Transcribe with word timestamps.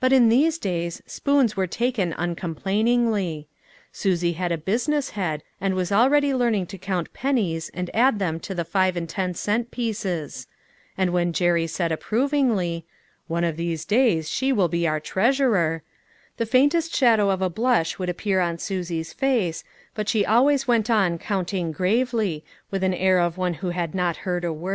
But 0.00 0.14
in 0.14 0.30
these 0.30 0.56
days, 0.56 1.02
spoons 1.04 1.58
were 1.58 1.66
taken 1.66 2.14
uncom 2.14 2.56
plainingly. 2.56 3.48
Susie 3.92 4.32
had 4.32 4.50
a 4.50 4.56
business 4.56 5.10
head, 5.10 5.42
and 5.60 5.74
was 5.74 5.92
already 5.92 6.32
learning 6.32 6.68
to 6.68 6.78
count 6.78 7.12
pennies 7.12 7.70
and 7.74 7.94
add 7.94 8.18
them 8.18 8.40
to 8.48 8.54
the 8.54 8.64
five 8.64 8.96
and 8.96 9.06
ten 9.06 9.34
cent 9.34 9.70
pieces; 9.70 10.46
and 10.96 11.12
when 11.12 11.34
Jerry 11.34 11.66
said 11.66 11.92
approvingly:" 11.92 12.86
One 13.36 13.44
of 13.44 13.58
these 13.58 13.84
days, 13.84 14.30
she 14.30 14.54
will 14.54 14.68
be 14.68 14.88
our 14.88 15.00
treasurer," 15.00 15.82
the 16.38 16.46
faintest 16.46 16.96
shadow 16.96 17.28
of 17.28 17.42
a 17.42 17.50
blush 17.50 17.98
would 17.98 18.08
appear 18.08 18.40
on 18.40 18.56
Susie's 18.56 19.12
face, 19.12 19.64
but 19.94 20.08
she 20.08 20.24
always 20.24 20.66
went 20.66 20.88
on 20.88 21.18
counting 21.18 21.72
gravely, 21.72 22.42
with 22.70 22.82
an 22.82 22.94
air 22.94 23.20
of 23.20 23.36
one 23.36 23.52
who 23.60 23.68
had 23.68 23.94
not 23.94 24.16
heard 24.24 24.46
a 24.46 24.52
word. 24.54 24.70